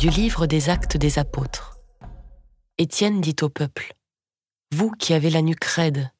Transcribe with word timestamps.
Du 0.00 0.08
livre 0.08 0.46
des 0.46 0.70
actes 0.70 0.96
des 0.96 1.18
apôtres. 1.18 1.76
Étienne 2.78 3.20
dit 3.20 3.36
au 3.42 3.50
peuple, 3.50 3.92
Vous 4.74 4.92
qui 4.92 5.12
avez 5.12 5.28
la 5.28 5.42
nuque 5.42 5.66
raide, 5.66 6.10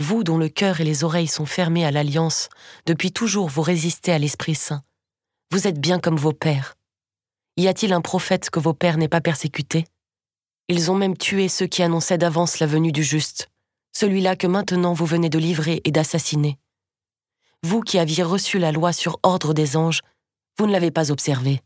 vous 0.00 0.24
dont 0.24 0.38
le 0.38 0.48
cœur 0.48 0.80
et 0.80 0.84
les 0.84 1.04
oreilles 1.04 1.28
sont 1.28 1.44
fermés 1.44 1.84
à 1.84 1.90
l'alliance, 1.90 2.48
depuis 2.86 3.12
toujours 3.12 3.48
vous 3.48 3.60
résistez 3.60 4.10
à 4.10 4.18
l'Esprit 4.18 4.54
Saint, 4.54 4.84
vous 5.50 5.66
êtes 5.66 5.78
bien 5.78 6.00
comme 6.00 6.16
vos 6.16 6.32
pères. 6.32 6.76
Y 7.58 7.68
a-t-il 7.68 7.92
un 7.92 8.00
prophète 8.00 8.48
que 8.48 8.58
vos 8.58 8.72
pères 8.72 8.96
n'aient 8.96 9.06
pas 9.06 9.20
persécuté? 9.20 9.84
Ils 10.68 10.90
ont 10.90 10.96
même 10.96 11.18
tué 11.18 11.50
ceux 11.50 11.66
qui 11.66 11.82
annonçaient 11.82 12.16
d'avance 12.16 12.58
la 12.58 12.66
venue 12.66 12.90
du 12.90 13.02
juste, 13.02 13.50
celui-là 13.92 14.34
que 14.34 14.46
maintenant 14.46 14.94
vous 14.94 15.04
venez 15.04 15.28
de 15.28 15.38
livrer 15.38 15.82
et 15.84 15.90
d'assassiner. 15.90 16.58
Vous 17.62 17.82
qui 17.82 17.98
aviez 17.98 18.22
reçu 18.22 18.58
la 18.58 18.72
loi 18.72 18.94
sur 18.94 19.20
ordre 19.22 19.52
des 19.52 19.76
anges, 19.76 20.00
vous 20.58 20.66
ne 20.66 20.72
l'avez 20.72 20.90
pas 20.90 21.12
observée. 21.12 21.60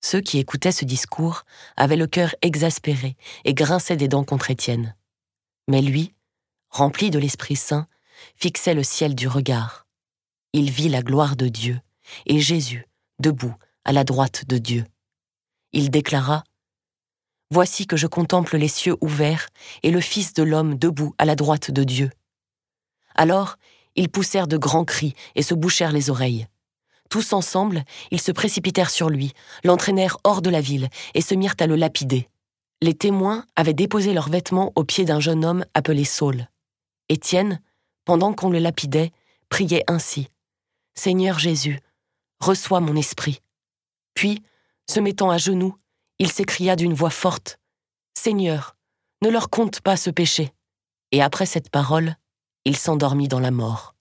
Ceux 0.00 0.20
qui 0.20 0.38
écoutaient 0.38 0.72
ce 0.72 0.84
discours 0.84 1.44
avaient 1.76 1.96
le 1.96 2.06
cœur 2.06 2.34
exaspéré 2.42 3.16
et 3.44 3.54
grinçaient 3.54 3.96
des 3.96 4.08
dents 4.08 4.24
contre 4.24 4.50
Étienne. 4.50 4.94
Mais 5.68 5.82
lui, 5.82 6.14
rempli 6.70 7.10
de 7.10 7.18
l'Esprit 7.18 7.56
Saint, 7.56 7.88
fixait 8.36 8.74
le 8.74 8.82
ciel 8.82 9.14
du 9.14 9.28
regard. 9.28 9.86
Il 10.52 10.70
vit 10.70 10.88
la 10.88 11.02
gloire 11.02 11.36
de 11.36 11.48
Dieu 11.48 11.80
et 12.26 12.40
Jésus, 12.40 12.86
debout, 13.18 13.54
à 13.84 13.92
la 13.92 14.04
droite 14.04 14.46
de 14.46 14.58
Dieu. 14.58 14.84
Il 15.72 15.90
déclara 15.90 16.44
Voici 17.50 17.86
que 17.86 17.96
je 17.96 18.06
contemple 18.06 18.56
les 18.56 18.68
cieux 18.68 18.96
ouverts 19.00 19.48
et 19.82 19.90
le 19.90 20.00
Fils 20.00 20.32
de 20.32 20.42
l'homme 20.42 20.76
debout 20.76 21.14
à 21.18 21.24
la 21.24 21.36
droite 21.36 21.70
de 21.70 21.84
Dieu. 21.84 22.10
Alors, 23.14 23.56
ils 23.94 24.08
poussèrent 24.08 24.48
de 24.48 24.56
grands 24.56 24.84
cris 24.84 25.14
et 25.36 25.42
se 25.42 25.54
bouchèrent 25.54 25.92
les 25.92 26.10
oreilles. 26.10 26.48
Tous 27.08 27.32
ensemble, 27.32 27.84
ils 28.10 28.20
se 28.20 28.32
précipitèrent 28.32 28.90
sur 28.90 29.10
lui, 29.10 29.32
l'entraînèrent 29.64 30.18
hors 30.24 30.42
de 30.42 30.50
la 30.50 30.60
ville 30.60 30.88
et 31.14 31.20
se 31.20 31.34
mirent 31.34 31.56
à 31.60 31.66
le 31.66 31.76
lapider. 31.76 32.28
Les 32.82 32.94
témoins 32.94 33.46
avaient 33.56 33.74
déposé 33.74 34.12
leurs 34.12 34.28
vêtements 34.28 34.72
aux 34.74 34.84
pieds 34.84 35.04
d'un 35.04 35.20
jeune 35.20 35.44
homme 35.44 35.64
appelé 35.74 36.04
Saul. 36.04 36.48
Étienne, 37.08 37.60
pendant 38.04 38.32
qu'on 38.32 38.50
le 38.50 38.58
lapidait, 38.58 39.12
priait 39.48 39.84
ainsi 39.86 40.28
Seigneur 40.94 41.38
Jésus, 41.38 41.80
reçois 42.40 42.80
mon 42.80 42.96
esprit. 42.96 43.40
Puis, 44.14 44.42
se 44.88 45.00
mettant 45.00 45.30
à 45.30 45.38
genoux, 45.38 45.76
il 46.18 46.30
s'écria 46.30 46.76
d'une 46.76 46.94
voix 46.94 47.10
forte 47.10 47.58
Seigneur, 48.14 48.76
ne 49.22 49.28
leur 49.28 49.50
compte 49.50 49.80
pas 49.80 49.96
ce 49.96 50.10
péché. 50.10 50.52
Et 51.12 51.22
après 51.22 51.46
cette 51.46 51.70
parole, 51.70 52.16
il 52.64 52.76
s'endormit 52.76 53.28
dans 53.28 53.40
la 53.40 53.50
mort. 53.50 53.94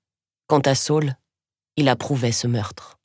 Quant 0.48 0.60
à 0.60 0.76
Saul, 0.76 1.16
il 1.78 1.90
approuvait 1.90 2.32
ce 2.32 2.48
meurtre. 2.48 3.00